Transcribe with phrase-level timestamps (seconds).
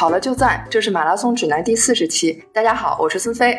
[0.00, 2.42] 跑了就赞，这是马拉松指南第四十期。
[2.54, 3.54] 大家好，我是孙飞。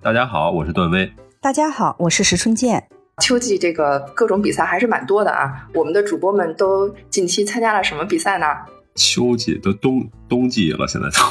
[0.00, 1.12] 大家好，我是段威。
[1.40, 2.80] 大家好，我是石春健。
[3.20, 5.66] 秋季这个各种比赛还是蛮多的啊。
[5.74, 8.46] 我们的主播们都近期参加了什么比赛呢？
[8.94, 11.24] 秋季都冬冬季了，现在都。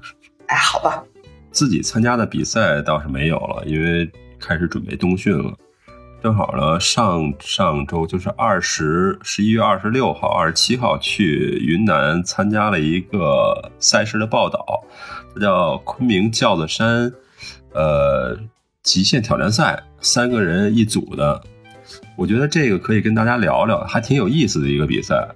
[0.48, 1.04] 哎，好吧。
[1.50, 4.10] 自己参加的比赛倒是没有了，因为
[4.40, 5.54] 开始准备冬训了。
[6.22, 14.82] 正好呢，上上周就是二十十一月二十六号、二十七号去云南参加了一个赛事的报道，
[15.32, 17.12] 它叫昆明轿子山，
[17.72, 18.36] 呃，
[18.82, 21.40] 极限挑战赛，三个人一组的。
[22.16, 25.28] 我觉得这个可以跟大家聊聊，还挺有意思的一个比赛。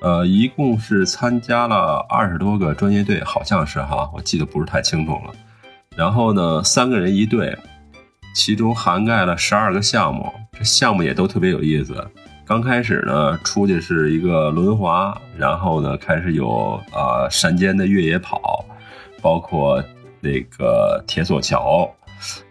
[0.00, 5.32] 呃，一共是参加了二十多个专业队，好像是哈，我记得不是太清楚了。
[5.94, 7.56] 然后呢，三个人一队。
[8.34, 11.94] 其中涵盖了十二个项目，这项目也都特别有意思。
[12.44, 18.64] 刚开始呢，出去是一个轮滑，然后呢，开始有啊山间的越野跑，
[19.22, 19.82] 包括
[20.20, 21.88] 那个铁索桥，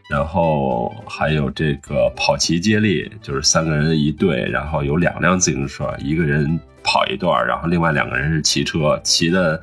[0.09, 9.61] 然后还有这个跑骑接力，就是三个人一队，然后有两辆自行车，一个人跑一段，然后另外两个人是骑车，骑的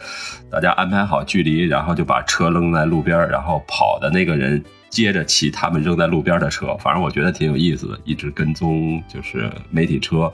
[0.50, 4.62] 大家安排好距离，然后就把车扔在路边，然后跑的那个人。
[4.91, 10.30] 接着骑他们扔在路边的车，反正我觉得挺有意思的，一直跟踪就是媒体车，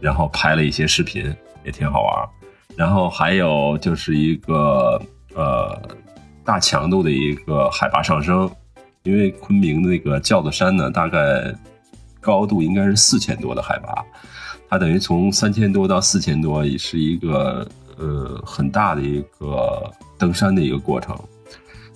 [0.00, 1.32] 然后拍了一些视频，
[1.64, 2.28] 也挺好玩。
[2.76, 5.00] 然后还有就是一个
[5.34, 5.80] 呃
[6.44, 8.50] 大强度的一个海拔上升，
[9.04, 11.54] 因为昆明的那个轿子山呢，大概
[12.20, 14.04] 高度应该是四千多的海拔，
[14.68, 21.16] 它等于从三千多到四千多，也是一个呃很大的一个登山的一个过程。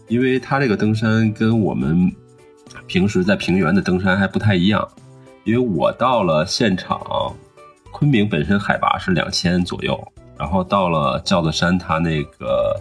[0.08, 2.10] 因为它这个登山跟我们
[2.86, 4.86] 平时在平原的登山还不太一样，
[5.44, 7.00] 因为我到了现场，
[7.92, 10.00] 昆明本身海拔是两千左右，
[10.38, 12.80] 然后到了轿子山，它那个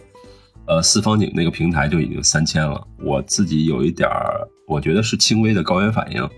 [0.68, 6.30] 呃四方井那个平台就已经三千了，我自己有一点儿，我觉得是轻微的高原反应，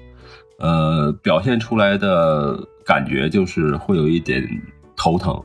[0.60, 4.48] 呃，表现出来的感觉就是会有一点
[4.96, 5.42] 头疼。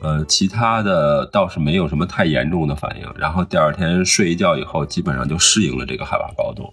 [0.00, 6.72] 呃，其他的倒是没有什么太严重的反应，然后第二天睡一觉以后，基本上就适应了这个海拔高度。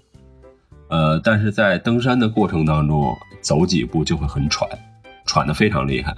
[0.90, 4.70] 呃，但是在登山的过程当中，走几步就会很喘，
[5.26, 6.14] 喘得非常厉害，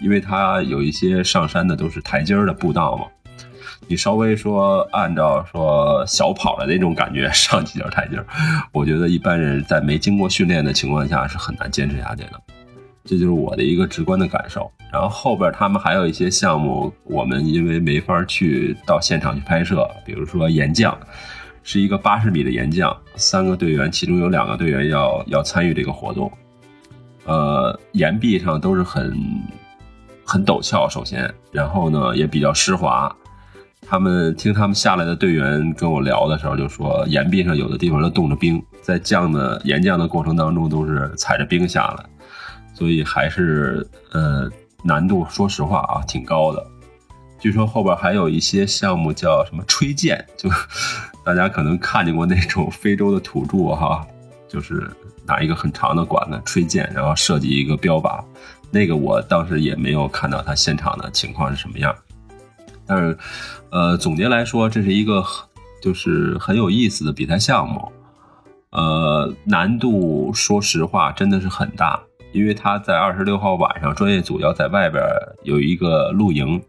[0.00, 3.06] 因为它有一些上山的都是台阶的步道嘛，
[3.88, 8.16] 你稍微说按照说小跑的那种感觉上几节台阶，
[8.70, 12.40] 我觉得一般人在没经过训练的情况下是很难坚持下去的。
[13.04, 14.70] 这就是我的一个直观的感受。
[14.92, 20.96] 然后后边他们还有一些项目，我们因为没法去到现场去拍摄，比如说岩降，
[21.62, 26.30] 是一个八十米的岩降，三个队员其中有两个队员要要参与这个活动。
[27.24, 29.16] 呃，岩壁上都是很
[30.24, 33.14] 很陡峭，首先，然后呢也比较湿滑。
[33.88, 42.04] 他们听他们下来的队员跟我聊的时候，就说岩壁上有的地方都冻着冰，在降的岩降的过程当中都是踩着冰下来。
[42.74, 44.50] 所以还是呃
[44.82, 46.66] 难度，说实话啊挺高的。
[47.38, 50.48] 据说后边还有一些项目叫什么吹箭，就
[51.24, 54.06] 大家可能看见过那种非洲的土著哈，
[54.48, 54.88] 就是
[55.26, 58.22] 拿一个很长的管子吹箭，然后设计一个标靶。
[58.70, 61.94] 那个我当时也没有看到他现场的情况是什么样。
[62.86, 63.18] 但是
[63.70, 65.24] 呃总结来说，这是一个
[65.82, 67.90] 就是很有意思的比赛项目。
[68.70, 72.00] 呃难度说实话真的是很大。
[72.32, 75.02] 因为他在二十六号晚上，专业组要在外边
[75.44, 76.60] 有一个露营。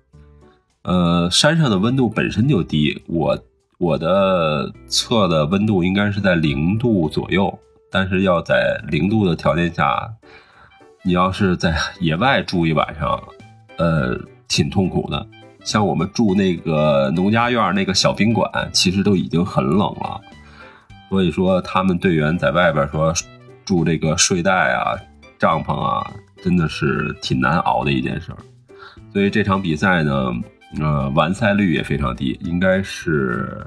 [0.84, 3.40] 呃，山上的温度本身就低，我
[3.78, 7.58] 我的测的温度应该是在零度左右，
[7.90, 10.14] 但是要在零度的条件下，
[11.04, 13.24] 你要是在野外住一晚上，
[13.78, 14.20] 呃，
[14.50, 15.26] 挺痛苦的。
[15.64, 20.20] 像我们住那个农家院那个小宾馆，其实都已经很冷了。
[21.10, 23.14] 所以说，他们队员在外边说
[23.64, 25.00] 住这个睡袋啊。
[25.44, 26.10] 帐篷啊，
[26.42, 28.38] 真的是挺难熬的一件事儿，
[29.12, 30.32] 所以这场比赛呢，
[30.80, 33.62] 呃，完赛率也非常低，应该是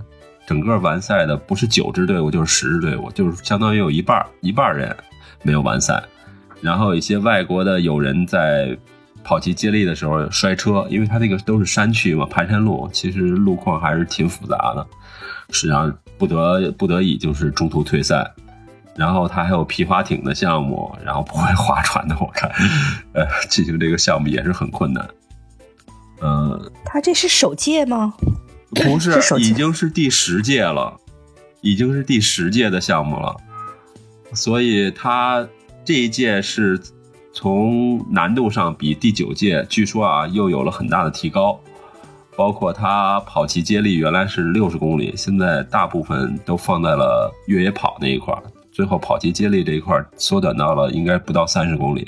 [0.47, 4.97] 整个完赛的不是九支队伍就是十支队伍，就是相当于有一半一半人
[5.43, 6.03] 没有完赛，
[6.63, 8.75] 然后一些外国的友人在
[9.23, 14.87] 跑骑接力的时候摔车，因为他那个都是山区嘛，盘山路，其实路况还是挺复杂的，
[15.51, 18.27] 实际上不得不得已就是中途退赛。
[18.97, 22.51] 然后他还有皮划艇的项目，然后不会划船的，我看，
[23.13, 25.09] 呃，进行这个项目也是很困难。
[26.21, 28.15] 呃，他这是首届吗？
[28.71, 30.99] 不是，已经是第十届了，
[31.61, 33.37] 已经是第十届的项目了。
[34.33, 35.47] 所以他
[35.85, 36.81] 这一届是
[37.33, 41.61] 从难度上比第九届，据说啊又有了很大的提高。
[42.37, 48.43] 包括他跑骑接力原来是六十公里，现在大部分都放在了越野跑那一块儿，
[48.77, 52.07] 最后跑题接力这一块缩短到了应该不到三十公里，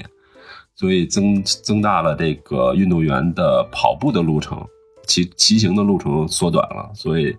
[0.75, 4.63] 所以增增大了这个运动员的跑步的路程，
[5.07, 7.35] 骑骑行的路程缩短了，所以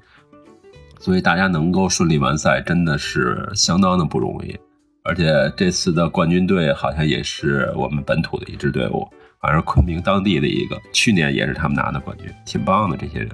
[1.00, 4.58] 所以大家能够顺利完赛真的是相当的不容易，
[5.04, 9.08] 而且这次的冠军队好像也是我们本土的一支队伍。
[9.40, 13.30] 反正昆明当地的一个，去年也是他们拿的冠军，挺棒的这些人。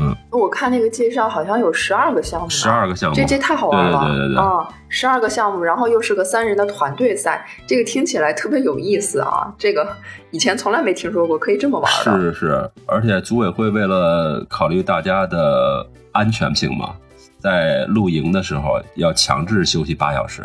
[0.00, 4.68] 嗯，我看那个介绍好像有十二个项目，十二个项目，这这太好玩了，对对对对啊！
[4.88, 9.52] 十二个项目，然后又是个三人的团队赛，这个听起来特别有意思啊！
[9.58, 9.88] 这个
[10.30, 12.18] 以前从来没听说过，可以这么玩的。
[12.20, 16.94] 是是，而且组委会为了考虑大家的安全性嘛，
[17.38, 20.42] 在露营的时候要强制休息八小时。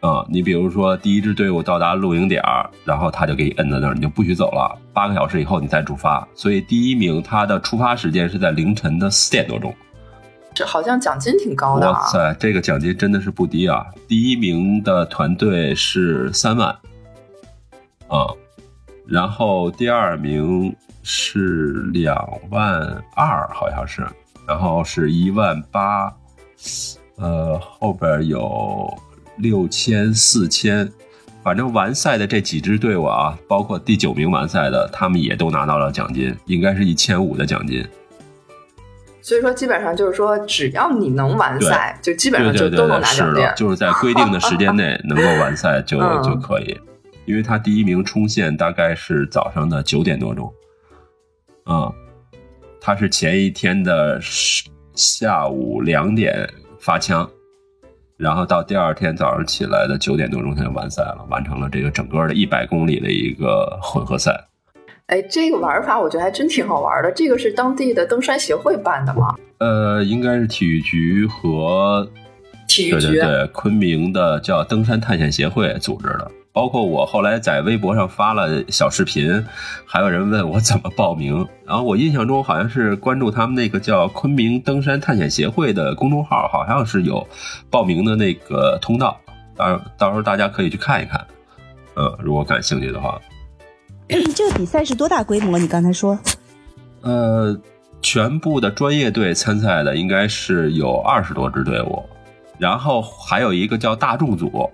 [0.00, 4.74] 啊，你比如说，第一支队伍到达露营点儿，然后他就给你摁在那儿，你就不许走了。
[4.94, 6.26] 八个小时以后你再出发。
[6.34, 9.74] 所以第一名他的出发时间是在凌晨的四点多钟。
[10.54, 11.92] 这好像奖金挺高的。
[11.92, 13.84] 哇塞，这个奖金真的是不低啊！
[14.08, 16.70] 第一名的团队是三万，
[18.08, 18.26] 啊，
[19.06, 22.16] 然后第二名是两
[22.50, 22.80] 万
[23.14, 24.06] 二，好像是，
[24.48, 26.10] 然后是一万八，
[27.18, 28.90] 呃，后边有。
[29.40, 30.90] 六千、四千，
[31.42, 37.86] 反正完赛的这几支队伍啊，包括第九名完赛的，他们也都拿到了奖金，应该是一千五的奖金。
[39.22, 43.44] 所以说，基本上就是说，只要你能完赛，就基本上就都能拿奖金。
[43.56, 46.78] 就是在规定的时间内 能够完赛就就可以，
[47.26, 50.52] 因为他第一名冲线大概是早上的九点多钟，
[51.66, 51.92] 嗯，
[52.80, 54.18] 他是前一天的
[54.94, 56.48] 下午两点
[56.78, 57.30] 发枪。
[58.20, 64.38] 然后到第二天早上起来的九点多钟，他就完赛了，完成了这个整个的一百公里的一个混合赛。
[65.06, 67.10] 哎，这个玩法我觉得还真挺好玩的。
[67.12, 69.34] 这个是当地的登山协会办的吗？
[69.56, 72.06] 呃，应该是体育局和
[72.68, 76.30] 体育局对对对，昆明的叫登山探险协会组织的。
[76.52, 79.46] 包括我后来在微博上发了小视频，
[79.86, 81.46] 还有人问我怎么报名。
[81.64, 87.24] 然后我印象中好像是关注他们那个叫昆明登山探险协会的公众号，好像是有
[87.70, 89.16] 报名的那个通道。
[89.54, 91.24] 到到时候大家可以去看一看，
[91.94, 93.20] 嗯，如果感兴趣的话。
[94.34, 95.56] 这个比赛是多大规模？
[95.56, 96.18] 你刚才说？
[97.02, 97.56] 呃，
[98.02, 102.02] 全部的专业队参赛的应该是有二十多支队伍，
[102.58, 104.68] 然后还有一个叫大众组。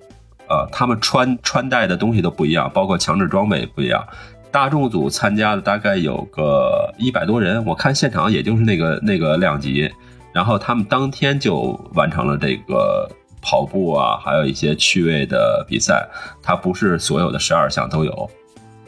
[0.48, 4.06] 呃，他们穿穿戴的东西都不一样，包括强制装备也不一样。
[4.50, 9.90] 大众组参加的大概有个一百多人，我看现场也就是那个那个量级。
[10.32, 13.10] 然后他们当天就完成了这个
[13.40, 16.06] 跑步啊，还有一些趣味的比赛。
[16.42, 18.30] 它不是所有的十二项都有。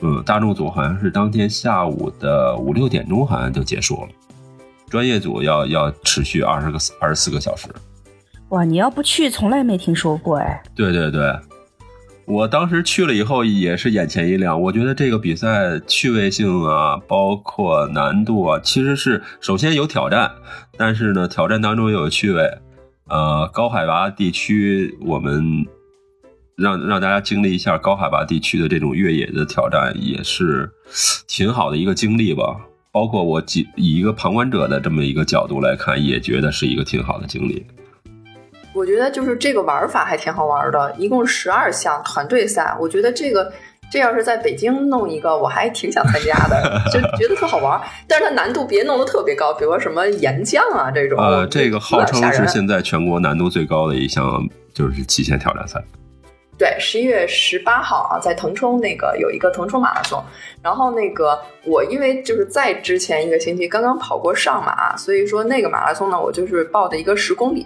[0.01, 4.09] 嗯，大众组好像是当天下午的五六点钟好像就结束了。
[4.89, 7.69] 专业组要要持续二十个二十四个小时。
[8.51, 10.63] 哇，你要不去，从来没听说过哎。
[10.75, 11.35] 对对对。
[12.29, 20.33] 我当时去了以后也是眼前一亮，我觉得这个比赛趣味性啊，包括难度啊，其实是首先有挑战，
[20.77, 22.43] 但是呢，挑战当中也有趣味。
[23.09, 25.67] 呃，高海拔地区，我们
[26.55, 30.71] 让让大家经历一下高海拔地区的这种越野的挑战，也是
[31.27, 32.61] 挺好的一个经历吧。
[32.93, 37.64] 包括我几以一个旁观者的这么一个角度来看，也觉得是一个挺好的经历。
[38.78, 42.76] 我觉得就是这个玩法还挺好玩的，一共十二项团队赛。
[42.78, 43.50] 我觉得这个
[43.90, 47.80] 这要是在北京弄一个，我还挺想参加的，就觉得特好玩。
[48.06, 51.18] 但是它难度别弄得特别高，比如说什么岩降啊这种。
[51.18, 55.82] 呃，这个号称是现在全国难度最高的一项，就是极限挑战赛。
[56.56, 60.20] 对，十一月十八号啊，在腾冲那个有一个腾冲马拉松。
[60.61, 67.64] 然后那个我因为就是在之前一个星期刚刚跑过上马，所以说那个马拉松呢，我就是报的一个十公里。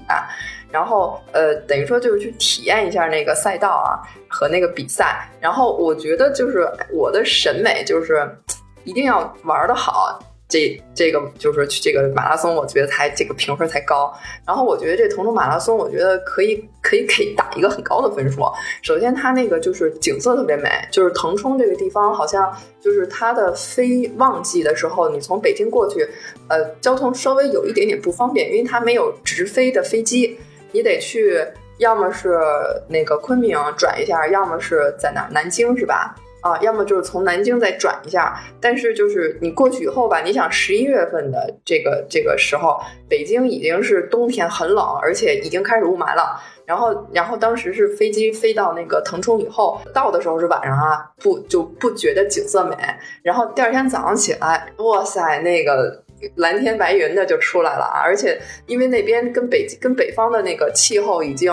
[0.73, 5.31] 然后呃，等于说就是去体验一下那个赛道啊和那个比赛。
[5.39, 8.27] 然后我觉得就是我的审美就是
[8.85, 10.19] 一定要玩的好。
[10.49, 14.13] 这这个就是去这个马拉松，我觉得才这个评分才高。
[14.47, 18.43] 然后我觉得这腾冲马拉松，我觉得可以可以给打一个很高的分数。
[18.83, 26.07] 首先，它那个就是景色特别美，就是腾冲这个地方好像就是它的非旺季的时候，你从北京过去，
[26.49, 30.39] 呃，交通稍微有一点点不方便，因为它没有直飞的飞机，
[30.73, 31.39] 你得去
[31.79, 32.39] 要么是
[32.89, 36.15] 那个昆明转一下，要么是在哪南京是吧？
[36.43, 38.37] 啊，要么就是从南京再转一下。
[38.61, 46.41] 但是就是你过去以后吧，你想十一月份的这个这个时候，北京已经是冬天很冷，而且已经开始雾霾了。
[46.65, 52.77] 然后，然后当时是飞机飞到那个腾冲以后，到的时候是晚上啊，不就不觉得景色美。
[53.23, 56.03] 然后第二天早上起来，哇塞，那个
[56.37, 58.01] 蓝天白云的就出来了啊！
[58.03, 61.53] 而且因为那边跟北跟北方的那个气候已经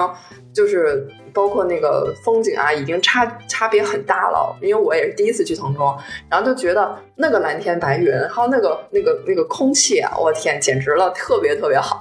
[0.54, 1.08] 就是。
[1.32, 4.58] 包括那个风景啊，已经差差别很大了。
[4.64, 5.96] 因为我也是第一次去腾冲，
[6.28, 12.00] 然后就觉得那个蓝天白云，还有那个那个那个空气啊，我天，简直了，特别特别好。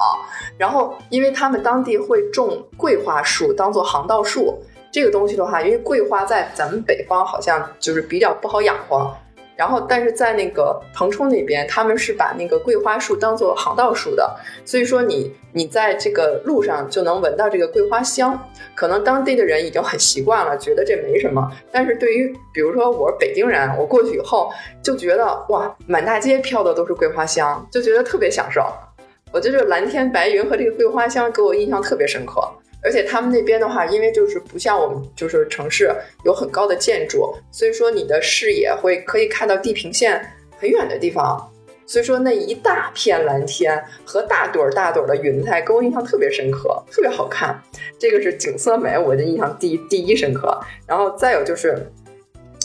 [0.56, 4.58] 然后，因为他们当地会种桂花树当做航道树，
[4.90, 9.14] 这个东西的话，因为桂花在咱们北方好像就是比较不好养活。
[9.58, 18.40] 然后，但是在那个腾冲那边，他们是把那个桂花树当做航道树的，所以说你你在这个路上就能闻到这个桂花香。
[18.76, 21.50] 可能当地的人已经很习惯了，觉得这没什么。
[21.72, 24.48] 但是对于比如说我是北京人，我过去以后
[24.80, 28.64] 就觉得哇，满大街飘的都是桂花香，就觉得特别享受。
[29.32, 32.40] 我觉得蓝天白云和这个桂花香给我印象特别深刻。
[32.82, 35.90] 而且他们那边的话，因为就是不像我们就是城市
[36.24, 40.24] 有很高的建筑，所以说你的视野会可以看到地平线
[40.58, 41.50] 很远的地方。
[41.86, 47.58] 所以说那一大片蓝天和大朵儿大朵儿的云彩，给我印象特别深刻，特别好看。
[47.98, 50.60] 这个是景色美，我的印象第一第一深刻。
[50.86, 51.90] 然后再有就是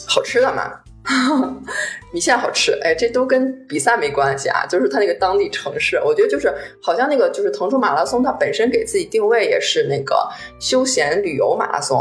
[0.06, 0.78] 好吃的嘛。
[2.12, 10.26] 米线好吃，哎，这都跟比赛没关系啊，就是它那个当地城市，我觉得就是好像那个就是腾冲马拉松，它本身给自己定位也是那个
[10.58, 11.98] 休闲旅游马拉松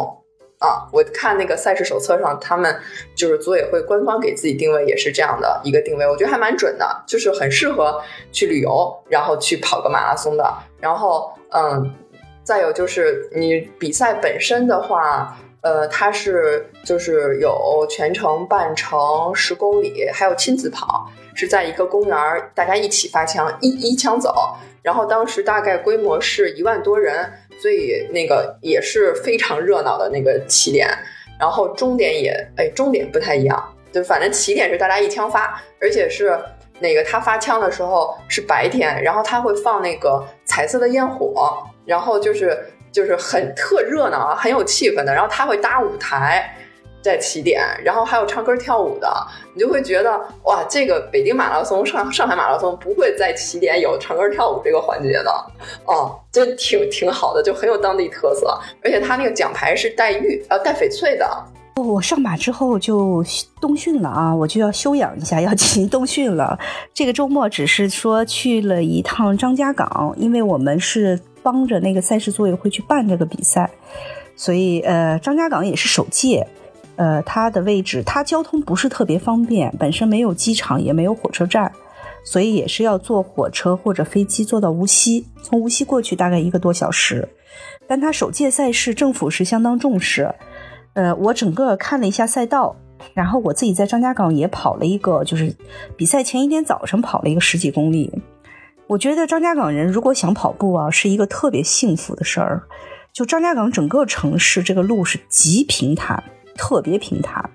[0.59, 0.87] 啊。
[0.93, 2.73] 我看那个赛事手册上，他们
[3.13, 10.53] 就是组委会官方给自己定位也是这样的一个定位，我觉得还蛮准的，就是很适合去旅游，然后去跑个马拉松的。
[10.79, 11.93] 然后，嗯，
[12.43, 15.37] 再有就是你比赛本身的话。
[15.63, 22.17] 呃，它是就是有全程、半程、十公里，还有亲子跑，是在一个公园，
[22.53, 24.55] 大家一起发枪，一一枪走。
[24.81, 30.89] 然后当时大概规模是一万多人，所以那个也是非常热闹的那个起点。
[31.39, 36.37] 然后终点也，哎，终点不太一样，就反正起点是大家一枪发，而且是
[36.81, 42.61] 那个他发枪的时候是白天，然后他会放那个彩色的烟火，然后就是。
[42.93, 45.13] 就是很特热闹啊，很有气氛的。
[45.13, 46.55] 然后他会搭舞台
[47.01, 49.11] 在起点，然后还有唱歌跳舞的，
[49.53, 50.11] 你就会觉得
[50.43, 55.45] 哇，这个北京马拉松、上上海马拉松不会在起点有唱歌跳舞这个环节的
[55.85, 58.57] 哦，就挺挺好的，就很有当地特色。
[58.81, 61.27] 而且他那个奖牌是带玉呃带翡翠的。
[61.75, 63.21] 我上马之后就
[63.59, 66.57] 冬训了啊，我就要休养一下，要进行冬训了。
[66.93, 71.19] 这个周末只是说去了一趟张家港，因为我们是。
[71.43, 73.69] 帮着那个赛事组委会去办这个比赛，
[74.35, 76.47] 所以呃，张家港也是首届，
[76.95, 81.71] 呃，它的位置它交通不是特别方便，本身没有机场也没有火车站，
[82.23, 87.27] 所以也是要坐火车或者飞机坐到无锡，从无锡过去大概一个多小时。
[87.85, 90.33] 但它首届赛事政府是相当重视，
[90.93, 92.75] 呃，我整个看了一下赛道，
[93.13, 95.53] 然后我自己在张家港也跑了一个，就是
[95.97, 98.09] 比赛前一天早晨跑了一个十几公里。
[98.87, 102.63] 我觉得张家港人如果想跑步啊，是一个特别幸福的事儿。
[103.13, 106.23] 就张家港整个城市，这个路是极平坦，
[106.55, 107.49] 特别平坦。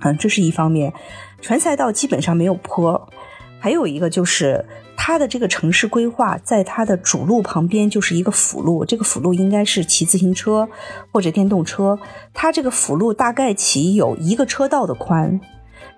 [0.00, 0.92] 嗯，这是一方面，
[1.40, 3.08] 全赛道基本上没有坡。
[3.60, 4.64] 还有一个就是
[4.96, 10.68] 它的这个城市规划，在它的主路旁边就是一个辅路，这个辅路应该是骑自行车
[11.12, 11.98] 或者电动车。
[12.32, 15.40] 它这个辅路大概骑有一个车道的宽，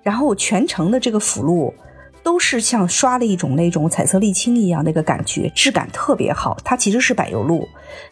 [0.02, 1.74] 然后全程的这个辅路。
[2.22, 6.56] 都是像刷了一种那种彩色沥青一样那个感觉，质感特别好。
[6.64, 7.68] 它其实是柏油路，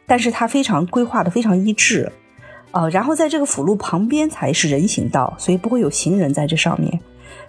[0.07, 2.11] 但是它非常规划的非常一致，
[2.73, 7.01] 呃，然后在这个辅路旁边才是人行道，所以不会有行人在这上面。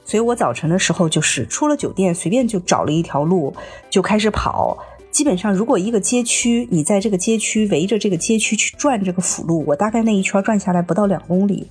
[0.04, 3.54] 所以我早晨的时候就是出了酒店，随便就找了一条路
[3.90, 4.78] 就开始跑。
[5.12, 11.68] 基本上，如果一个街区，你在这个街区围着这个街区去转这个辅路，我大概那一圈转下来不到两公里。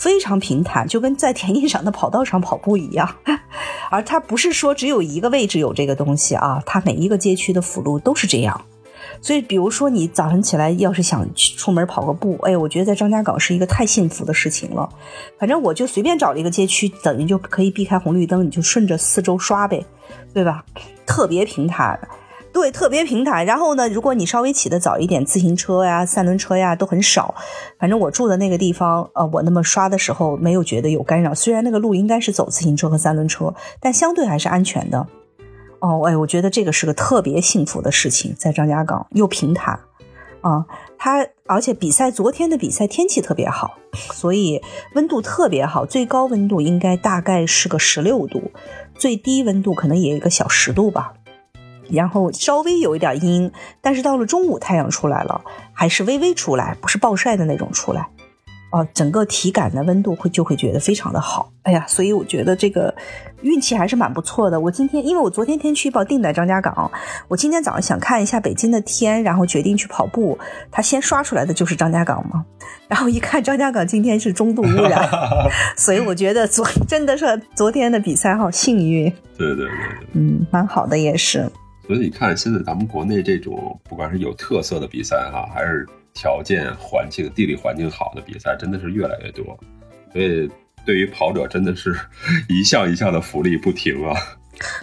[0.00, 3.16] 非常平坦，就跟在田径场的跑道上跑步一样，
[3.90, 8.58] 而它不是说只有一个位置有这个东西啊，它每一个街区的辅路都是这样。
[9.20, 14.88] 所以，比如说你早晨起来要是想出门跑个步，哎，我觉得在张家港是一个太幸福的事情了。
[15.38, 19.84] 反正我就随便找了一个街区，等于就可以避开红绿灯，你就顺着四周刷呗，
[20.32, 20.64] 对吧？
[21.04, 22.00] 特别平坦。
[22.60, 23.46] 对，特别平坦。
[23.46, 27.34] 然后呢，如果你稍微起得早一点，自行车呀、三轮车呀都很少。
[27.78, 31.34] 反正我住的那个地方，呃，我那么刷的时候没有觉得有干扰。
[31.34, 35.06] 虽然那个路应该是走自行车和三轮车，但相对还是安全的。
[35.78, 39.80] 哦，哎，我觉得这个是个特别幸福的事情，在张家港又平坦，
[40.42, 40.66] 啊，
[40.98, 43.78] 它而且比赛昨天的比赛天气特别好，
[44.12, 44.60] 所以
[44.94, 48.50] 温度特别好，最高温度应该大概是个十六度，
[48.98, 51.14] 最低温度可能也有一个小十度吧。
[51.92, 55.40] 然后稍微有一点阴，但是到了中午太阳出来了，
[55.72, 58.08] 还是微微出来，不是暴晒的那种出来。
[58.72, 61.50] 哦，整个体感的温度会就会觉得非常的好。
[61.62, 62.94] 哎呀，所以我觉得这个
[63.42, 64.60] 运气还是蛮不错的。
[64.60, 66.88] 我今天因为我昨天天气预报定在张家港，
[67.26, 70.38] 我今天早上想看一下北京的天，然后决定去跑步。
[70.70, 72.44] 他先刷出来的就是张家港嘛，
[72.86, 75.04] 然后一看张家港今天是中度污染，
[75.76, 79.12] 所以我觉得昨真的是昨天的比赛好幸运。
[79.36, 79.74] 对对对对，
[80.12, 81.50] 嗯，蛮好的也是。
[81.90, 89.44] 所以你看，现在咱们国内这种不管是有特色的比赛哈，还是条件环境、地理环境好的比赛，真的是越来越多。
[90.12, 90.48] 所以
[90.86, 91.92] 对于跑者，真的是
[92.48, 94.14] 一项一项的福利不停啊。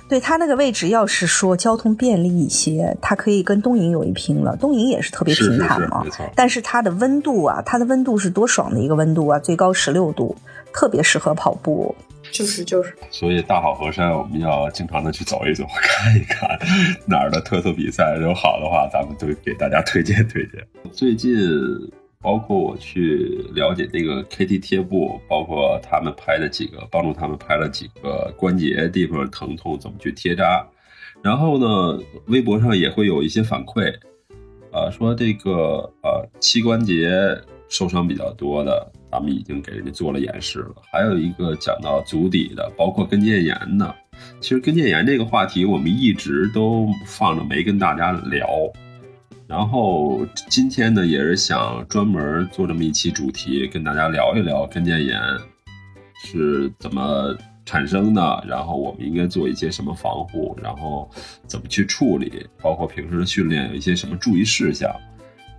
[0.10, 4.58] 对他那个位置，要是说交通便利一些，它可以跟东营有一拼了。
[4.58, 10.36] 东营也是特别平坦嘛，但是它的温度啊，它的温度是多爽的一个温度啊，最高十六度，
[10.74, 11.96] 特别适合跑步。
[12.32, 16.58] 就是就是，所以大好河山我们要经常的去走一走，看一看
[17.06, 20.66] 哪儿的特色比赛有好的话，咱们都给大家推荐推荐。
[20.92, 21.36] 最近
[22.22, 30.68] 包括我去了解这个 KT 贴布，包括他们拍的几个，帮助他们拍了几个关节地方疼痛怎么去贴扎，
[31.24, 33.94] 然后呢，微博上也会有一些反馈，
[34.72, 37.10] 啊，说这个呃膝关节
[37.70, 38.92] 受伤比较多的。
[39.12, 43.96] 咱们已经给人家做了演示了，还有一个讲到足底的，包括跟腱炎的。
[44.42, 48.48] 其实跟腱炎这个话题，我们一直都放着没跟大家聊。
[49.48, 55.22] 然后今天呢，也是想专门做这么一期主题，跟大家聊一聊跟腱炎
[56.26, 57.34] 是怎么
[57.66, 61.10] 产生的，然后我们应该做一些什么防护，然后
[61.46, 64.94] 怎么去处理，包括平时的训练有一些什么注意事项。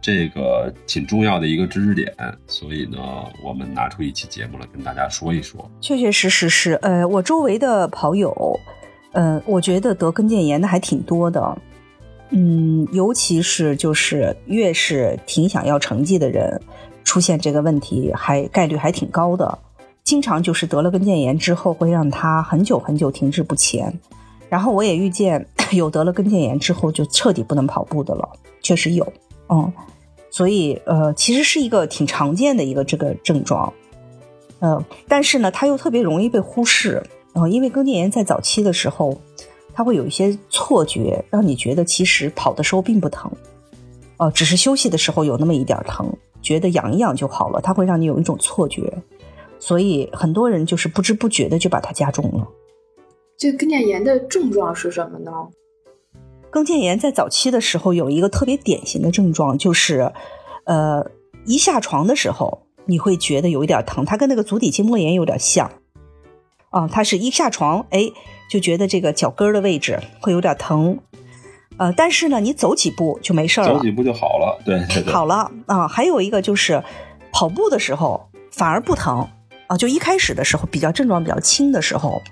[0.01, 2.13] 这个挺重要的一个知识点，
[2.47, 2.99] 所以呢，
[3.45, 5.69] 我们拿出一期节目来跟大家说一说。
[5.81, 8.59] 确确实实是，呃，我周围的跑友，
[9.13, 11.59] 呃，我觉得得跟腱炎的还挺多的，
[12.31, 16.61] 嗯，尤其是就是越是挺想要成绩的人，
[17.05, 19.59] 出现这个问题还概率还挺高的。
[20.05, 23.93] 经常就是得了跟腱炎之后，会让他很久很久停滞不前。
[24.49, 28.27] 然后我也遇见 有得了跟腱炎之后就彻底不能跑步的了，
[28.63, 29.13] 确实有。
[29.49, 29.73] 嗯，
[30.31, 33.73] 所以呃，其实是一个挺常见的一个这个症状，
[34.61, 39.19] 呃，但是呢，它又特别容易被忽视，呃，因为跟腱炎在早期的时候，
[39.73, 43.31] 它会有一些错觉，让你觉得其实跑的时候并不疼，
[44.19, 48.93] 哦，只是休息的时候有那么一点疼，觉得养一养就好了，它会让你有一种错觉，
[49.59, 52.47] 所以很多人就是不知不觉的就把它加重了。
[53.37, 55.31] 这跟腱炎的症状是什么呢？
[56.51, 60.13] 跟腱炎在早期的时候有一个特别典型的症状，就是，
[60.65, 61.05] 呃，
[61.45, 65.71] 一下床的时候你会觉得有一点疼，它跟那个足底筋膜炎有点像，
[66.71, 68.11] 啊，它是一下床，哎，
[68.51, 70.99] 就觉得这个脚跟的位置会有点疼，
[71.77, 76.83] 呃，但是呢，你走几步就没事了，走几步就好了，对对对，好了啊，还有一个就是
[77.31, 79.29] 跑步的时候反而不疼，
[79.67, 82.23] 啊，就一开始的时候比较症状比较轻的时候，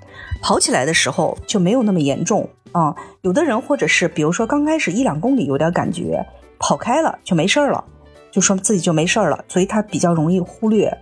[0.41, 2.49] 跑起来的时候就没有那么严重。
[2.77, 6.23] 啊，有的人或者是比如说刚开始一两公里有点感觉，
[6.59, 7.83] 跑开了就没事了，
[8.31, 10.95] 就说自己就没事了，所以他比较容易忽略。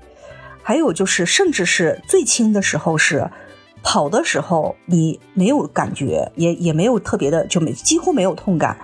[0.62, 3.28] 还有就是，甚至是最轻的时候是
[3.82, 8.78] 跑的时候你没有感觉，也也没有特别的，就没几乎没有痛感。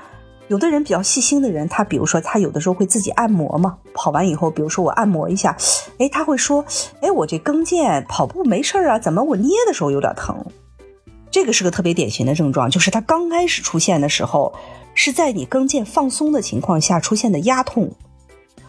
[0.48, 5.56] 有的人比较细心的人，他比如说他有的时候会自己按摩嘛，跑完以后，比如说我按摩一下，
[5.98, 6.64] 哎，他会说，
[7.00, 10.44] 哎，我这跟腱跑步没事啊，怎么我捏的时候有点疼？
[11.30, 14.52] 这个是个特别典型的症状，就是它刚开始出现的时候，
[14.94, 17.92] 是在你跟腱放松的情况下出现的压痛，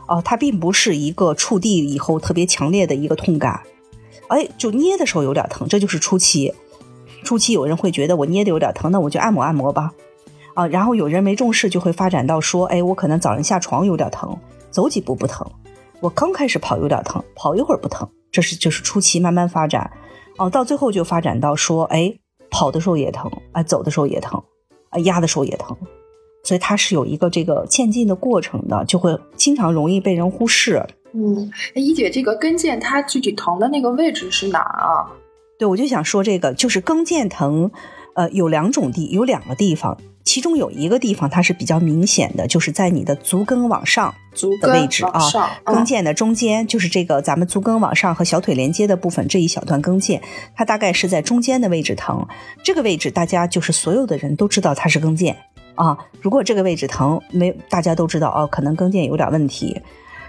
[0.07, 3.61] 哦，它并不是一个触地以后特别强烈的一个痛感，
[4.27, 6.53] 哎，就捏的时候有点疼，这就是初期。
[7.23, 9.91] 初期有人会觉得我捏的有点疼，那我就按摩按摩吧，
[10.53, 14.37] 啊，然后有人没重视就会发展到说，哎，我可能早上下床有点疼，
[14.69, 15.49] 走几步不疼，
[15.99, 19.91] 我刚开始跑有点疼，跑一会儿不疼，这是就是初期慢慢发展，
[20.37, 22.20] 哦，到最后就发展到说，哎。
[22.51, 24.39] 跑的时候也疼，啊，走的时候也疼，
[24.89, 25.75] 啊，压的时候也疼，
[26.43, 30.85] 所以它是有一个这个渐进的过程的，就会经常容易被人忽视。
[31.13, 35.11] 嗯，一姐，这个跟腱它具体疼的那个位置是哪儿啊？
[35.57, 37.71] 对，我就想说这个，就是跟腱疼，
[38.15, 39.97] 呃，有两种地，有两个地方。
[40.23, 44.13] 其中有一个地方它是比较明显的，就是在你的足跟往上
[44.61, 45.21] 的位置啊，
[45.65, 50.21] 跟腱的中间，就是这个咱们足跟往上和小腿连接的部分这一小段跟腱，
[50.55, 52.25] 它大概是在中间的位置疼。
[52.63, 55.35] 这个位置大家就是所有的人都知道它是跟腱
[55.75, 55.97] 啊。
[56.21, 59.81] 如果这个位置疼，没大家都知道哦，可能跟腱有点问题。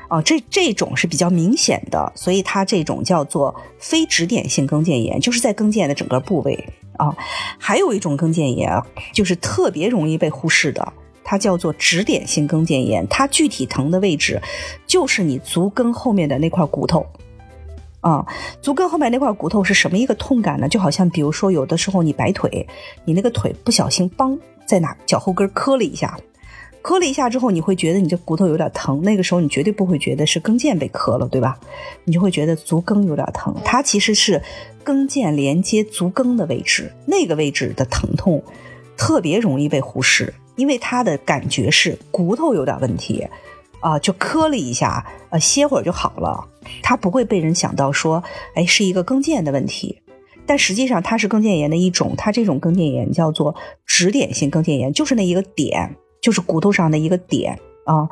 [0.09, 7.15] 啊，这这种是比较明显的，所以它这种叫做非指点性跟腱炎，就是在跟腱的整个部位啊。
[7.59, 10.93] 还有一种跟腱炎啊，就是特别容易被忽视的，
[11.25, 14.41] 它叫做指点性跟腱炎，它具体疼的位置
[14.87, 17.07] 就是你足跟后面的那块骨头
[18.01, 18.27] 啊。
[18.61, 20.69] 足跟后面那块骨头是什么一个痛感呢？
[20.69, 22.67] 就好像比如说有的时候你摆腿，
[23.05, 26.19] 你那个腿不小心梆在哪脚后跟磕了一下。
[26.83, 29.01] 磕了一下之后，你会觉得你这骨头有点疼。
[29.03, 31.59] 那个时候你绝对不会觉得是跟腱被磕了，对吧？
[32.05, 33.55] 你就会觉得足跟有点疼。
[33.65, 34.43] 它其实是
[34.83, 38.43] 跟腱连接足跟的位置，那个位置的疼痛
[38.97, 43.27] 特别容易被忽视，因为它的感觉是骨头有点问题
[43.81, 46.49] 啊，就磕了一下，呃，歇会儿就好了。
[46.83, 48.23] 它不会被人想到说，
[48.55, 50.03] 哎，是一个跟腱的问题。
[50.45, 53.55] 但实际上它是跟腱炎的一种，它这种跟腱炎叫做
[53.87, 55.97] 指点性跟腱炎，就是那一个点。
[56.23, 58.09] 就是骨头上的一个点啊，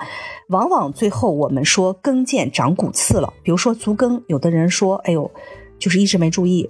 [0.48, 5.30] 往往最后我们说跟腱长骨刺了，比如说足跟，有的人说，哎呦，
[5.78, 6.68] 就是一直没注意，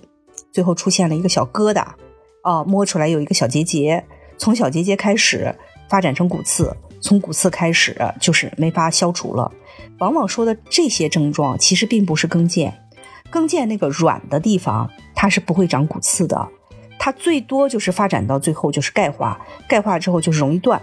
[0.53, 1.83] 最后出现了一个小疙瘩，
[2.42, 4.05] 啊，摸出来有一个小结节，
[4.37, 5.57] 从小结节开始
[5.88, 9.50] 发展成骨刺，从骨刺开始就是没法消除了。
[9.98, 12.70] 往往说的这些症状其实并不是跟腱，
[13.31, 16.48] 跟腱那个软的地方它是不会长骨刺的，
[16.98, 20.83] 它最多就是发展到最后就是钙化，钙化之后就是容易断。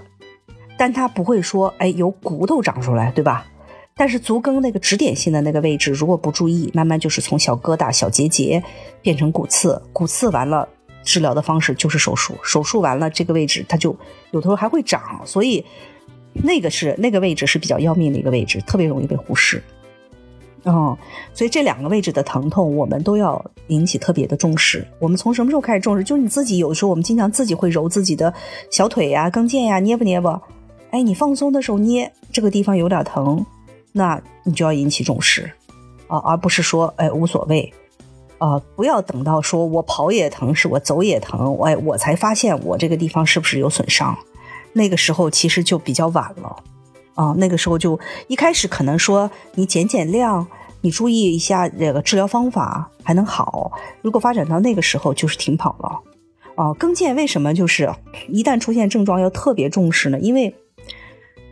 [0.77, 3.45] 但它不会说，哎，有骨头长出来，对吧？
[3.95, 8.63] 但是足跟那个指点性的那个位置，如果不注意，慢慢就是从小疙瘩、小结节
[9.01, 10.69] 变成骨刺，骨刺完了，
[11.03, 13.89] 治疗的方式就是手术，手术完了，这个位置它就
[14.29, 15.65] 有的时候还会长，所以
[16.33, 19.63] 那个是那个位置是比较要命的一个位置，特别容易被忽视。
[20.63, 20.95] 嗯，
[21.33, 24.85] 所以这两个位置的疼痛，我们都要引起特别的重视。
[24.99, 26.03] 我们从什么时候开始重视？
[26.03, 28.31] 就是你自己有时候，我们经常自己会揉自己的
[28.69, 30.39] 小腿呀、跟腱呀，捏不捏不？
[30.91, 33.45] 哎，你放松的时候捏这个地方有点疼，
[33.91, 35.51] 那你就要引起重视
[36.07, 37.73] 啊，而不是说哎无所谓
[38.37, 44.17] 啊，不要等到说我跑也疼，是我走也疼，哎我才发现我这个地方是不是有损伤，
[44.73, 46.55] 那个时候其实就比较晚了
[47.15, 50.47] 啊，那个时候就一开始可能说你减减量，
[50.81, 53.71] 你注意一下这个治疗方法还能好，
[54.01, 56.73] 如果发展到那个时候就是停跑了啊。
[56.75, 57.91] 跟腱为什么就是
[58.29, 60.19] 一旦出现症状要特别重视呢？
[60.19, 60.55] 因为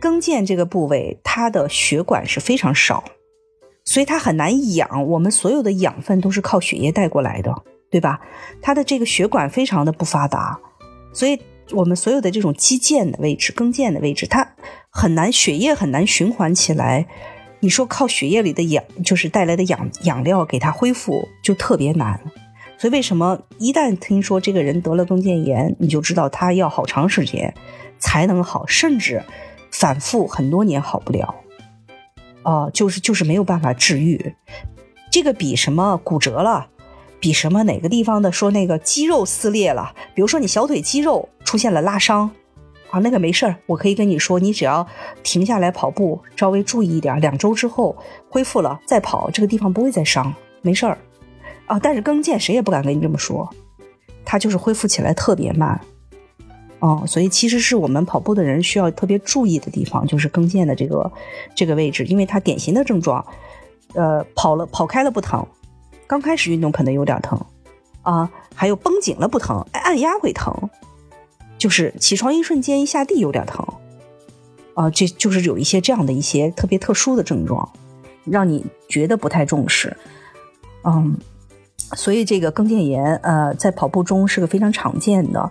[0.00, 3.04] 跟腱这个部位，它的血管是非常少，
[3.84, 5.08] 所以它很难养。
[5.08, 7.54] 我们所有的养分都是靠血液带过来的，
[7.90, 8.20] 对吧？
[8.60, 10.58] 它的这个血管非常的不发达，
[11.12, 11.38] 所以
[11.72, 14.54] 我们所有的这种肌腱的位置、跟腱的位置，它
[14.90, 17.06] 很难血液很难循环起来。
[17.60, 22.20] 你说靠血液里的养，就是带来的养养料给它恢复，就特别难。
[22.78, 27.54] 所以为什么一旦听说这个人得了跟腱炎，你就知道他要好长时间
[27.98, 29.22] 才能好，甚至。
[29.78, 31.34] 反复很多年好不了，
[32.44, 34.34] 哦，就是就是没有办法治愈，
[35.12, 36.68] 这个比什么骨折了，
[37.20, 42.30] 比什么哪个地方的说那个肌肉撕裂了，比如说你小腿肌肉出现了拉伤，
[42.88, 44.86] 啊，那个没事儿，我可以跟你说，你只要
[45.22, 47.94] 停下来跑步，稍微注意一点，两周之后
[48.30, 50.96] 恢复了再跑，这个地方不会再伤，没事儿，
[51.66, 53.46] 啊，但是跟腱谁也不敢跟你这么说，
[54.24, 55.78] 它就是恢复起来特别慢。
[56.78, 61.10] 哦，所以其实是我们跑步的人需要特别注意的地方，就是跟腱的这个
[61.54, 63.24] 这个位置，因为它典型的症状，
[63.94, 65.44] 呃，跑了跑开了不疼，
[66.06, 67.40] 刚开始运动可能有点疼，
[68.02, 70.54] 啊，还有绷紧了不疼，按压会疼，
[71.56, 73.66] 就是起床一瞬间一下地有点疼，
[74.74, 77.66] 啊，这就是有一些这样的一些特别特殊的症状，
[78.24, 79.96] 让你觉得不太重视，
[80.84, 81.16] 嗯，
[81.94, 85.50] 所以这个跟腱炎，呃，在跑步中是个非常常见的。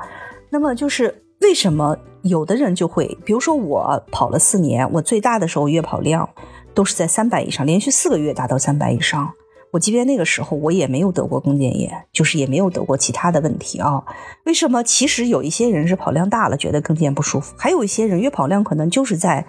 [0.50, 6.30] 那么就是为什么有的人就会，比如说我跑了四年，我最大的时候月跑量
[6.74, 9.32] 都是在三百以上，连续四个月达到三百以上。
[9.72, 14.02] 我即便那个时候我也没有得过跟腱炎，就是也没有得过其他的问题啊。
[14.46, 14.82] 为什么？
[14.82, 19.46] 其实有一些人是跑量大了觉得跟腱不舒服，还有一些人月跑量可能就是在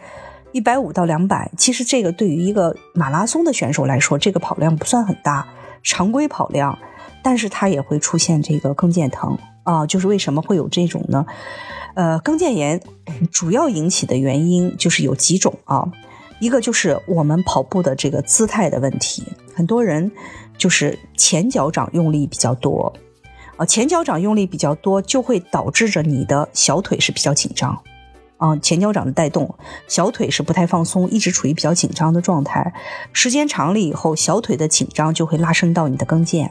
[0.50, 1.48] 一百五到两百。
[1.56, 5.46] 其实这个对于一个马拉松的选手来说，这个跑量不算很大，
[5.84, 6.76] 常规跑量，
[7.22, 9.38] 但是他也会出现这个跟腱疼。
[9.66, 11.26] 啊，就是为什么会有这种呢？
[11.94, 12.80] 呃，跟腱炎
[13.32, 15.90] 主要引起的原因就是有几种啊，
[16.38, 19.24] 一个就是我们跑步的这个姿态的问题，
[19.54, 20.12] 很多人
[20.56, 22.92] 就是前脚掌用力比较多，
[23.56, 27.76] 啊，前脚掌用力比较多就会导致着你的小腿是比较紧张，
[28.36, 29.52] 啊，前脚掌的带动，
[29.88, 32.72] 小腿是不太放松，一直处于比较紧张的状态，
[33.12, 36.50] 时间长了以后，小腿的紧张就会拉伸到你的跟腱。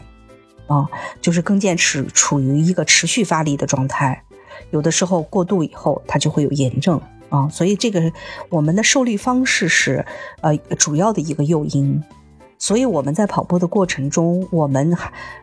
[0.68, 0.88] 啊，
[1.22, 4.24] 就是跟腱持处于一个持续发力的状态，
[4.72, 7.00] 有的时候过度以后，它就会有炎症
[7.30, 7.48] 啊。
[7.50, 8.12] 所以这个
[8.50, 10.06] 我们的受力方式是
[10.42, 12.04] 呃主要的一个诱因。
[12.58, 14.98] 所以我们在跑步的过程中，我们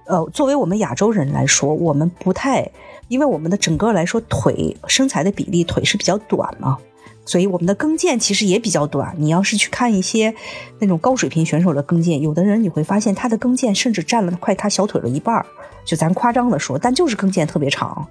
[0.06, 2.70] 呃作为我们亚洲人来说，我们不太，
[3.08, 6.78] 因为我们的整个来说腿身材的比例腿是比较短嘛。
[7.24, 9.14] 所以我们的跟腱其实也比较短。
[9.16, 10.34] 你要是去看一些
[10.80, 15.46] 那种高水平选手的跟腱，有的人你会发现他的跟腱甚至占了快他小腿的一半儿。
[15.84, 18.06] 就咱夸张的说，但就是跟腱特别长，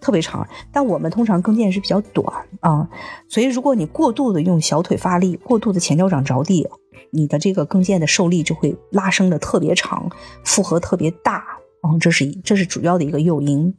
[0.00, 0.46] 特别长。
[0.72, 2.26] 但我们通常跟腱是比较短
[2.60, 2.88] 啊，
[3.28, 6.66] 所以如果你过度的用小腿发力，过度的前脚掌着地，
[7.10, 10.10] 你的这个跟腱的受力就会拉伸的特别长，
[10.42, 11.36] 负荷特别大
[11.82, 11.96] 啊。
[12.00, 13.74] 这是这是主要的一个诱因。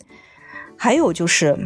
[0.78, 1.58] 还有就是。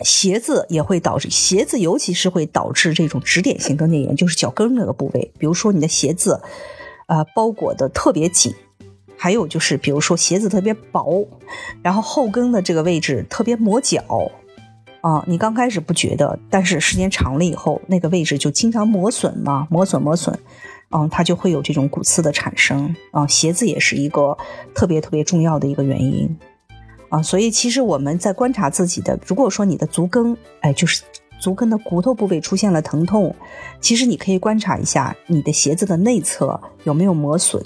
[0.00, 5.32] 鞋子也会导致鞋子，尤其是会导致这种指点性跟腱炎，就是脚跟那个部位。
[5.38, 6.40] 比如说你的鞋子，
[7.06, 8.54] 呃，包裹的特别紧，
[9.16, 11.28] 还有就是比如说鞋子特别薄，
[11.82, 14.02] 然后后跟的这个位置特别磨脚
[15.02, 15.22] 啊。
[15.28, 20.36] 你刚开始不觉得，但是时间长了以后，那个位置就经常磨损嘛，磨损磨损，
[20.90, 23.26] 嗯，它就会有这种骨刺的产生啊。
[23.26, 24.36] 鞋子也是一个
[24.74, 26.36] 特别特别重要的一个原因。
[27.12, 31.02] 啊，所以其实我们在观察自己的，如果说你的足跟，哎，就是
[31.38, 33.36] 足跟的骨头部位出现了疼痛，
[33.82, 37.62] 其实你可以观察一下你的鞋子的内侧有没有磨损。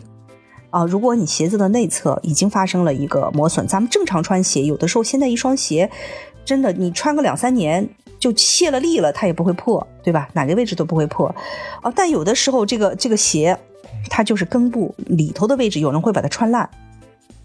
[0.70, 5.88] 啊，如果你鞋子的内侧已经发生了一个磨损，咱们正常穿鞋，有的时候现在一双鞋，
[6.44, 10.28] 真的你穿个两三年就卸了力了，它也不会破，对吧？
[10.32, 11.32] 哪个位置都不会破。
[11.82, 13.56] 啊，但有的时候这个这个鞋，
[14.10, 16.68] 它就是根部里头的位置，有人会把它穿烂。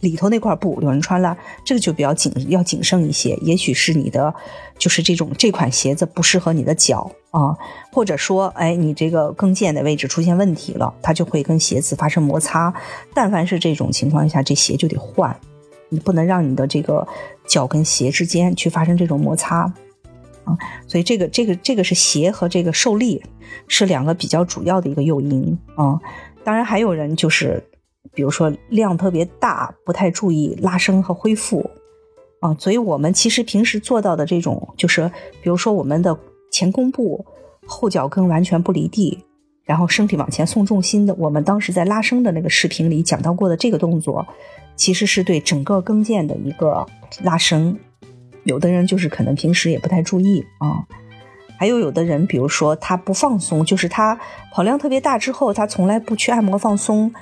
[0.02, 3.36] 里头那块布有人穿了，这个就比较谨要谨慎一些。
[3.42, 4.34] 也许是你的，
[4.78, 7.56] 就是这种这款鞋子不适合你的脚啊，
[7.92, 12.74] 或者说，哎，你这个跟腱的位置出现问题了，它就会跟鞋子发生摩擦。
[13.14, 15.36] 但凡是这种情况下，这鞋就得换，
[15.90, 17.08] 你不能让你的这个
[17.48, 19.72] 脚跟鞋之间去发生这种摩擦
[20.44, 20.58] 啊。
[20.88, 23.24] 所以这个这个这个是鞋和这个受力
[23.68, 26.00] 是两个比较主要的一个诱因啊。
[26.44, 27.64] 当然还有人就是。
[28.14, 31.70] 比如说量特别大，不太注意拉伸和恢复，
[32.42, 35.10] 啊，所以我们其实平时做到的这种，就是
[35.42, 36.18] 比如说我们的
[36.52, 37.26] 前弓步、
[37.66, 39.24] 后脚跟完全不离地，
[39.64, 44.28] 然后身体往前送重心的，我们当时在拉伸的那个视频里讲到过的这个动作，
[44.76, 46.86] 其实是对整个跟腱的一个
[47.24, 47.80] 拉伸。
[48.44, 50.84] 有的人就是可能平时也不太注意啊，
[51.58, 54.20] 还有有的人，比如说他不放松，就是他
[54.52, 57.14] 跑量特别大之后，他从来不去按摩放松。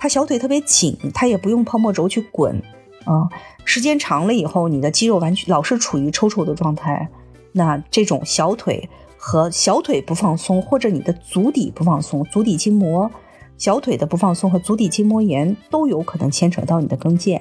[0.00, 2.58] 他小腿特别紧，他也不用泡沫轴去滚，
[3.04, 3.28] 啊，
[3.66, 7.06] 时间长了以后，你的肌肉完全老是处于抽抽的状态，
[7.52, 13.10] 那这种小腿和小腿不放松，或者你的足底不放松，足底筋膜、
[13.58, 17.38] 小腿的不放松和足底筋膜炎都有可能牵扯到你的跟腱，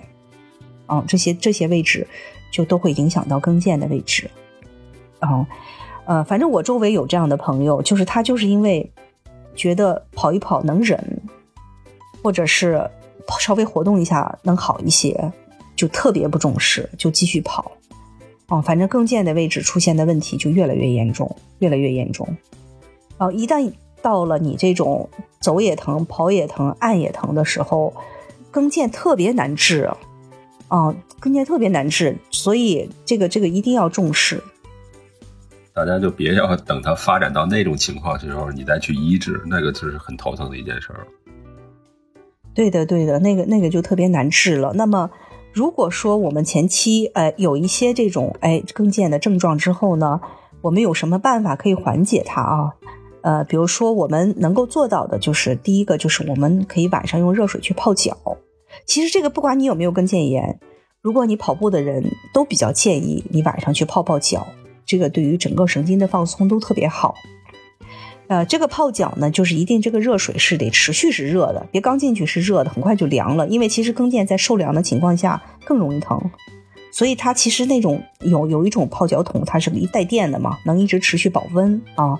[0.86, 2.06] 啊，这些这些位置
[2.52, 4.30] 就都会影响到跟腱的位置，
[5.20, 5.48] 啊，
[6.04, 8.92] 呃，反正我周围有这样的朋友，就是他就是因为
[9.56, 11.22] 觉得跑一跑能忍。
[12.24, 12.90] 或者是
[13.40, 15.32] 稍微活动一下能好一些，
[15.76, 17.72] 就特别不重视，就继续跑。
[18.48, 22.28] 哦，反正跟腱的位置出现的问题就越来越严重，越来越严重。
[23.18, 27.94] 哦，一旦到了你这种走也疼、跑也疼、按也疼的时候，
[28.52, 29.90] 跟腱特别难治。
[30.68, 34.40] 啊，跟腱特别难治，所以这个这个一定要重视。
[35.74, 41.08] 大家就别要等它发展到那种情况的时候，你再去医治，那个就是很头疼的一件事儿。
[42.54, 44.74] 对的，对的，那个那个就特别难治了。
[44.74, 45.10] 那么，
[45.54, 50.20] 如果说我们前期呃有一些这种哎跟腱的症状之后呢，
[50.62, 52.74] 我们有什么办法可以缓解它啊？
[53.22, 58.16] 呃，比如说我们能够做到的就是第一个就是我们可以晚上用热水去泡脚。
[58.86, 60.60] 其实这个不管你有没有跟腱炎，
[61.02, 64.48] 如果你跑步的人都比较建议你晚上去泡泡脚，
[64.86, 67.14] 这个对于整个神经的放松都特别好。
[68.30, 73.48] 呃，这个泡脚呢，就是一定这个热水是得持续是热的，别刚进去是热的，很快就凉了。
[73.48, 76.22] 因为其实跟腱在受凉的情况下更容易疼，
[76.92, 82.20] 所以它其实那种有有一种泡脚桶，它是一带电的嘛，能一直持续保温啊。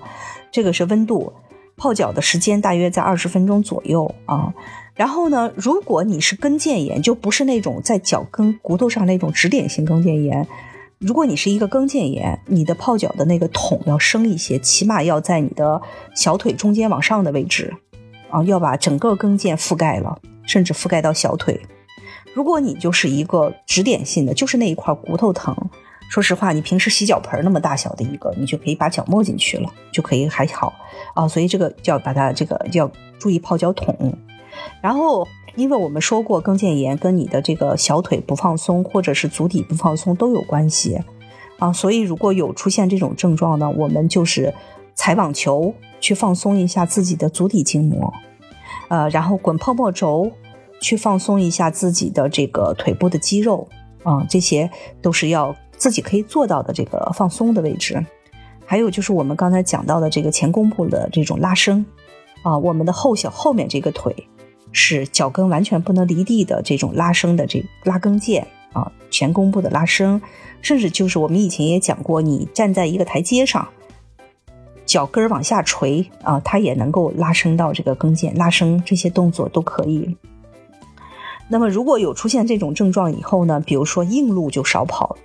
[0.50, 1.32] 这个是温度，
[1.76, 4.52] 泡脚的时间大约在二十分钟左右啊。
[4.96, 10.48] 然后呢，如果你是跟腱炎，就不是那种在脚跟骨头上那种指点性跟腱炎。
[11.00, 15.80] 如果你是一个跟腱炎，你的泡脚的那个桶要深一些，起码要在你的
[16.14, 17.74] 小腿中间往上的位置，
[18.28, 21.58] 啊，要把整个跟腱覆盖了，甚至覆盖到小腿。
[22.34, 25.56] 如果你就是一个指点性的，就是那一块骨头疼，
[26.10, 30.70] 说实话，你平时洗脚盆那么大小的一个，你就可以把脚没进去了，就可以还好
[31.14, 31.26] 啊。
[31.26, 34.12] 所以这个就要把它这个要注意泡脚桶，
[34.82, 35.26] 然后。
[35.56, 41.00] 因为我们说过，跟腱炎跟你的这个小腿不放松或者是足底不放松都有关系，
[41.58, 41.72] 啊。
[41.72, 44.54] 所以如果有出现这种症状呢，我们就是
[44.94, 48.12] 踩网球去放松一下自己的足底筋膜，
[48.88, 50.30] 呃，然后滚泡沫轴
[50.80, 53.68] 去放松一下自己的这个腿部的肌肉
[54.02, 54.70] 啊，这些
[55.02, 58.04] 都是要自己可以做到的这个放松的位置。
[58.64, 61.84] 还有就是我们刚才讲到的这个前弓部的这种拉伸
[62.42, 64.14] 啊，我们的后小后面这个腿
[64.72, 70.20] 是脚跟完全不能离地的这种拉伸的这拉弓键啊，前弓部的拉伸，
[70.62, 73.68] 甚至就是我们以前也讲过，你站在一个台阶上，
[74.86, 80.16] 脚跟往下垂啊，它也能够拉伸到这个跟腱，拉伸这些动作都可以。
[81.48, 85.16] 那么如果有出现这种症状以后呢，比如说硬路就少跑。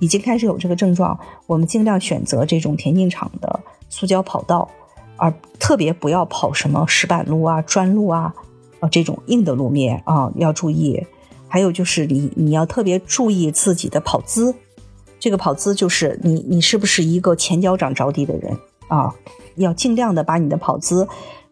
[0.00, 4.68] 已经开始有这个症状，我们尽量选择这种田径场的塑胶跑道，
[5.16, 8.34] 而特别不要跑什么石板路啊、砖路啊，
[8.80, 11.06] 啊这种硬的路面啊要注意。
[11.48, 14.54] 还有就是你你要特别注意自己的跑姿，
[15.20, 18.58] 这个跑姿就是你你是不是一个前脚掌着地的人
[18.88, 19.14] 啊？
[19.56, 21.06] 要尽量的把你的跑姿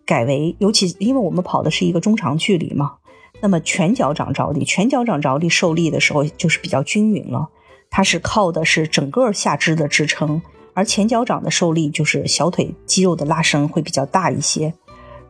[0.05, 2.95] 改为，尤其因为我们跑的是一个中长距离嘛，
[3.41, 7.51] 那么全脚掌着地，全脚掌着地受力的时候就是比较均匀了。
[7.89, 10.43] 它是靠的是整个下肢的支撑，
[10.75, 14.75] 而前脚掌的受力就是小腿肌肉的拉伸会比较大一些，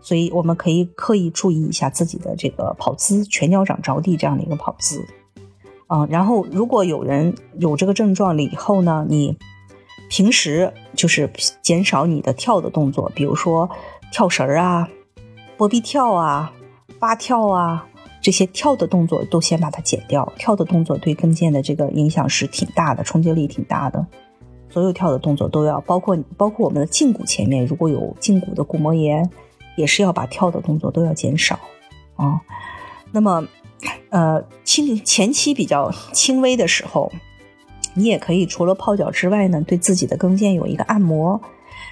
[0.02, 5.02] 所以我们可以刻意注意一下自己的这个跑姿，全脚掌着地这样的一个跑姿。
[5.88, 9.38] 嗯，然后如果有人有这个症状了以后呢，你
[10.10, 11.30] 平时就是
[11.62, 13.70] 减少你的跳的动作，比如说
[14.10, 14.88] 跳绳啊、
[15.56, 16.52] 波比跳啊、
[17.00, 17.86] 蛙跳啊。
[18.24, 24.06] 这些跳的动作都先把它减掉，跳的动作对跟腱的这个影响是挺大的，冲击力挺大的。
[24.70, 29.28] 所有跳的动作都要，包括包括我们的胫骨前面如果有胫骨的骨膜炎，
[29.76, 31.58] 也是要把跳的动作都要减少
[32.16, 32.40] 啊。
[33.10, 33.46] 那么，
[34.10, 37.12] 呃，轻前期比较轻微的时候，
[37.94, 41.40] 你也可以除了泡脚之外呢，对自己的跟腱有一个按摩。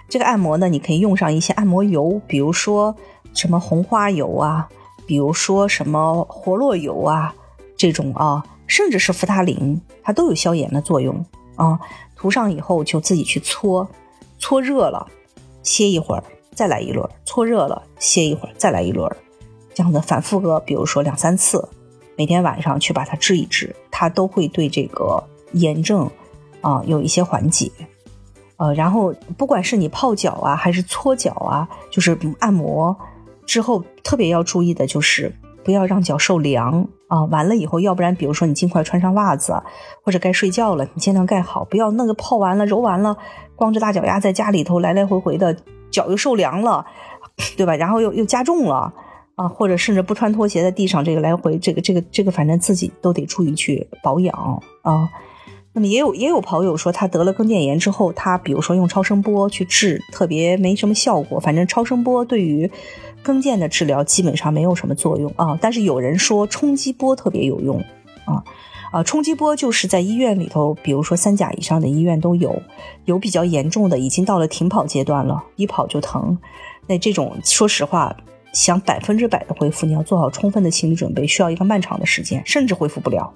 [0.08, 2.96] 这个按摩呢，你可以用上一些按摩油，比如说
[3.34, 4.68] 什么红花油啊。
[5.06, 7.34] 比如说什么活络油啊，
[7.76, 11.80] 这种啊，甚至是扶他林，它都有消炎的作用啊。
[12.14, 13.90] 涂上以后就自己去搓，
[14.38, 15.08] 搓热了
[15.64, 16.22] 歇一会儿，
[16.54, 19.10] 再来一轮；搓热了歇一会儿，再来一轮。
[19.72, 21.68] 这样子反复个，比如说两三次，
[22.16, 26.10] 每天晚上去把它治一治，它都会对这个炎症
[26.60, 27.70] 啊有一些缓解。
[28.56, 32.94] 呃，然后不管是你泡脚啊，还是搓脚啊，就是按摩。
[33.46, 35.34] 之后特别要注意的就是
[35.64, 37.24] 不要让脚受凉啊！
[37.24, 39.60] 完了以后，要不然比如说你尽快穿上袜子，
[40.04, 43.16] 或者该睡觉了，你尽量盖好，不要那个泡完了、揉完了，
[43.60, 45.54] 光着大脚丫在家里头来来回回的，
[45.90, 46.86] 脚又受凉了，
[47.58, 47.76] 对吧？
[47.76, 48.90] 然后又又加重了
[49.34, 49.46] 啊！
[49.46, 54.34] 或者甚至不穿拖鞋在地上这个来回，这个这个这个，反正自己都得注意去保养
[54.80, 55.10] 啊。
[55.74, 61.38] 那么也有也有跑友说，他得了跟腱炎之后，他比如说用超声波去治，特别没什么效果。
[61.38, 62.70] 反正超声波对于
[63.22, 65.58] 跟腱的治疗基本上没有什么作用啊。
[65.60, 67.78] 但是有人说冲击波特别有用
[68.24, 68.42] 啊
[68.90, 69.02] 啊！
[69.02, 72.60] 冲击波就是在医院里头，比如说三甲以上的医院都有，
[73.04, 76.36] 有比较严重的，已经到了停跑阶段了，一跑就疼。
[76.86, 78.16] 那这种说实话，
[78.52, 83.32] 想百分之百的恢复，你要做好充分的心理准备，需要一个漫长的时间，甚至恢复不了，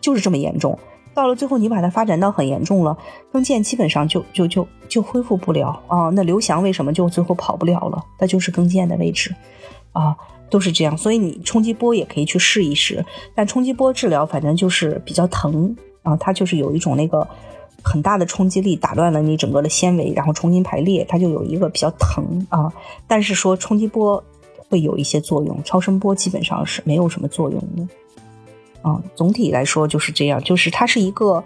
[0.00, 0.78] 就是这么严重。
[1.14, 2.98] 到了最后，你把它发展到很严重了，
[3.32, 6.10] 跟腱基本上就就就就恢复不了啊。
[6.10, 8.04] 那刘翔为什么就最后跑不了了？
[8.18, 9.34] 那就是跟腱的位置，
[9.92, 10.14] 啊，
[10.50, 10.96] 都是这样。
[10.96, 13.04] 所以你冲击波也可以去试一试，
[13.34, 17.26] 但冲击波治疗反正就是比较疼啊，它就是有一种那个
[17.82, 22.72] 很大的冲击力打乱了你整个的纤维，然后重新排列，它就有一个比较疼啊。
[23.06, 24.22] 但是说冲击波
[24.68, 27.88] 会有一些作用，超声波基本上是没有什么作用的。
[28.82, 31.42] 啊，总体来说就是这样，就是它是一个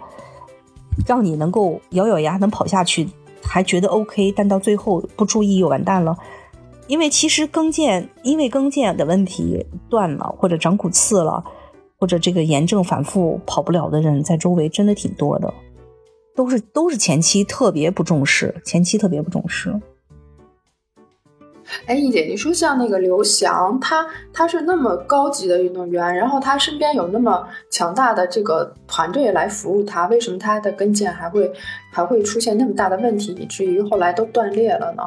[1.07, 3.07] 让你能够咬咬牙能跑下去，
[3.43, 6.15] 还觉得 OK，但到最后不注意又完蛋了。
[6.87, 11.43] 因为其实跟腱因为跟腱的问题断了，或者长骨刺了，
[11.97, 15.53] 或者这个炎症反复跑不了的人，在周围真的挺多的，
[16.35, 19.79] 都是都是前期特别不重视，前期特别不重视。
[21.85, 31.49] 哎，易姐，你说像那个刘翔，他他是那么高级的运动员，然后他身边有那么强大的这个团队来服务他，为什么他的跟腱还会
[31.93, 35.03] 还会出现那么大的问题，以至于后来都断裂了呢？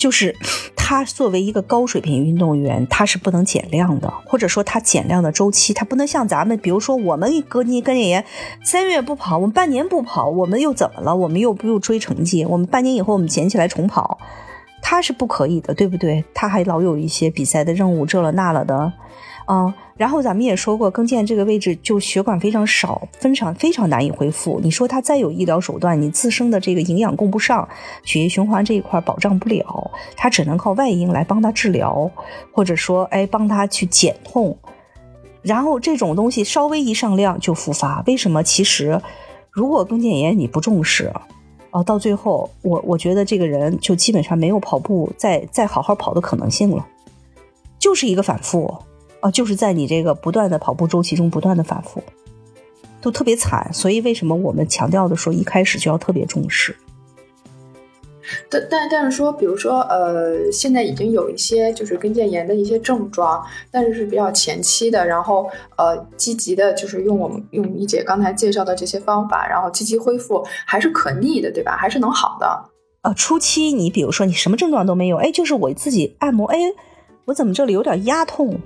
[0.00, 0.34] 就是
[0.74, 8.24] 他作为一个高水平运动员，他是不能减量的，或者说他减量的周期，他不能像咱们，比如说我们跟你跟腱炎，
[8.64, 11.14] 三月不跑，我们半年不跑，我们又怎么了？
[11.14, 12.46] 我们又不用追成绩？
[12.46, 14.18] 我们半年以后我们捡起来重跑。
[14.82, 16.24] 他是不可以的，对不对？
[16.32, 18.90] 他还老有一些比赛的任务，这了那了的，
[19.52, 24.60] 嗯，然后咱们也说过，跟腱这个位置就血管非常少，非常非常难以恢复。
[24.62, 27.68] 你说它再有医疗手段，你自身的这个营养供不上，
[28.04, 32.08] 血液循环这一块保障不了，它只能靠外因来帮他治疗，
[32.52, 34.56] 或者说，哎，帮他去减痛。
[35.42, 38.44] 然后这种东西稍微一上量就复发，为什么？
[38.44, 39.02] 其实，
[39.50, 41.12] 如果跟腱炎你不重视，
[41.72, 46.86] 哦，到最后，我我觉得这个人就基本上没有跑步再再好好跑的可能性了，
[47.80, 48.72] 就是一个反复，
[49.20, 52.02] 啊，就是在你这个不断的跑步周期中不断的反复，
[53.00, 53.70] 都特别惨。
[53.72, 56.74] 所以为什么我们强调的说一开始就要特别重视？
[58.48, 71.76] 但但但是说，比如说，呃，现在已经有一些就是跟腱炎的一些症状，但是是比较前期的，然后呃，积极的，就是用我们用一姐刚才介绍的这些方法，然后积极恢复，还是可逆的，对吧？
[71.76, 72.64] 还是能好的。
[73.02, 76.58] 呃，初期你比如说你什么症状都没有，哎，就是我自己按摩，哎，
[77.24, 78.60] 我怎么这里有点压痛？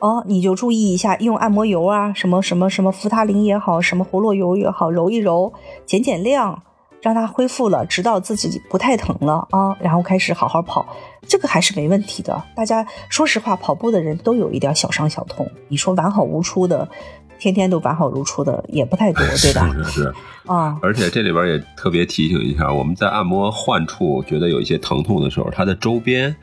[0.00, 5.52] 哦，你就注意一下，用按摩油啊，什么什么什么扶他林也好，什么活络油也好，揉一揉，
[5.86, 6.62] 减减量。
[7.02, 10.84] 让它恢复了，直到自己不太疼了啊，然后开始好好跑，
[11.26, 12.44] 这个还是没问题的。
[12.54, 15.50] 大家说实话，跑步的人都有一点小伤小痛。
[15.68, 16.86] 你说完好无出的，
[17.40, 19.72] 天天都完好如初的也不太多， 对吧？
[19.74, 20.14] 是是是
[20.46, 20.78] 啊。
[20.82, 26.34] 而且这里边也特别提醒一下，我们在按摩患处觉得有一些疼痛的时候，它的周边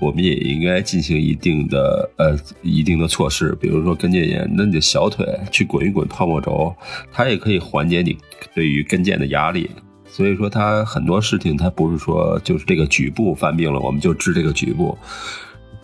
[0.00, 6.72] 我们也应该进行一定的呃一定的措施，比如说跟腱炎，那你的小腿去滚一滚泡沫轴，
[7.12, 8.16] 它也可以缓解你
[8.54, 9.68] 对于跟腱的压力。
[10.06, 14.96] 所以说，它很多事情，它不是说就是这个局部犯病了，我们就治这个局部，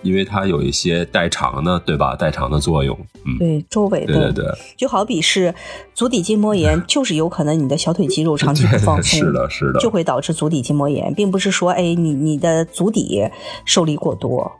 [0.03, 2.17] 因为它有一些代偿的，对吧？
[2.17, 4.47] 代偿的作用，嗯，对，周围的，对对对，
[4.77, 5.55] 就好比是
[5.95, 13.29] 足底筋膜炎， 就是有可能你的小腿肌肉长期不放松，是的，是的，就会导致足底筋膜炎，并不是说，哎，你你的足底
[13.65, 14.51] 受力过多，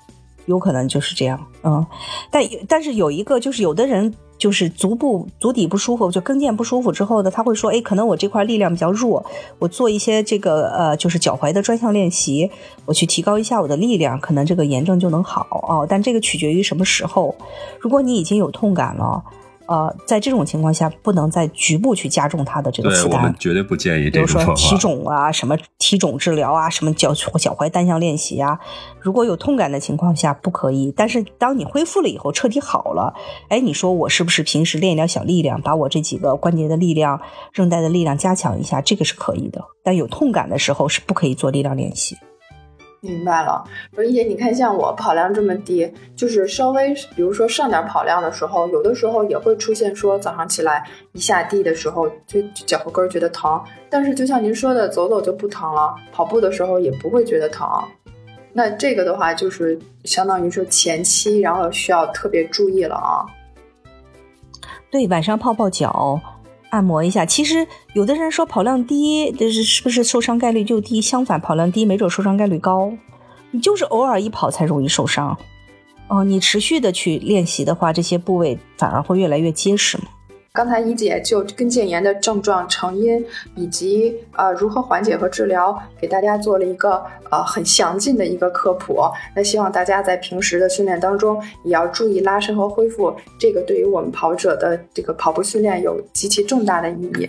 [0.47, 1.85] 有可能就是这样，嗯，
[2.31, 4.15] 但但是有一个就是有的人。
[4.41, 9.23] 就是足部足底不舒服，就跟腱不舒服之后呢，他会说，哎，可能我这块力量比较弱，
[9.59, 12.51] 我做一些这个呃，就是脚踝的专项练习，
[12.87, 15.87] 我去提高一下我的力量，可能这个炎症就能好哦。
[15.87, 17.35] 但这个取决于什么时候，
[17.79, 19.23] 如果你已经有痛感了。
[19.71, 23.21] 呃，在这种情况下，不能在局部去加重它的这个负担。
[23.21, 24.11] 我们绝对不建议。
[24.11, 28.59] 比如说体肿啊，什么体肿治疗啊，什么脚脚踝单向练习啊，
[29.01, 30.93] 如果有痛感的情况下不可以。
[30.97, 33.15] 但是当你恢复了以后，彻底好了，
[33.49, 37.21] 哎，你说我是不是平时练一点小力量，把我这几个关节的力量、
[37.53, 39.63] 韧带的力量加强一下，这个是可以的。
[39.85, 42.17] 但有痛感的时候是不可以做力量练习。
[43.03, 57.67] 明白了，不是一姐，你看像我跑量这么低，就是稍微比如说上点跑量的时候，有的时候也会出现说早上起来一下地的时候就脚后跟觉得疼，但是就像您说的，走走就不疼了，跑步的时候也不会觉得疼。
[58.53, 63.25] 那这个的话就是相当于说前期，然后需要特别注意了啊。
[64.91, 66.21] 对，晚上泡泡脚。
[66.71, 71.01] 按摩一下，其实有的人说跑量低，这是是不是受伤概率就低？
[71.01, 72.93] 相反，跑量低没准受伤概率高。
[73.51, 75.37] 你就是偶尔一跑才容易受伤。
[76.09, 80.05] 哦，你持续的去练习的话，这些部位反而会越来越结实嘛。
[80.53, 83.25] 刚才一姐就跟腱炎的症状、成因
[83.55, 89.01] 以及呃如何缓解和治疗，给大家做了一个呃很详尽的一个科普。
[89.37, 97.29] 那希望大家在平时的训练当中也要注意拉伸和恢复，这个对于我们跑者的这个跑步训练有极其重大的意义。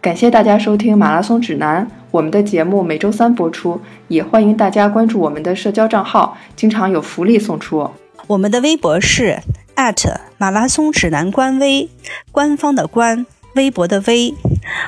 [0.00, 7.88] 感谢大家收听马拉松指南，我们的节目每周三播出，也欢迎大家关注我们的社交账号，经常有福利送出。
[8.26, 9.38] 我们的微博是。
[10.38, 11.88] 马拉松指南官微，
[12.30, 14.34] 官方的官，微博的微。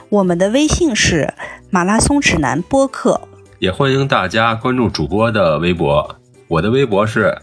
[0.09, 1.35] 我们的微信是
[1.71, 3.21] 马拉松指南播客，
[3.59, 6.17] 也欢迎大家关注主播的微博。
[6.49, 7.37] 我的微博是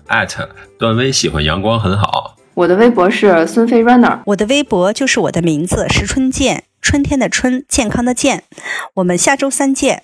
[0.78, 2.38] 段威，喜欢阳光很好。
[2.54, 8.44] 我的微博是孙飞 runner，我的微博就是我的名字石春健，春天的春，健康的健。
[8.96, 10.04] 我们下周三见。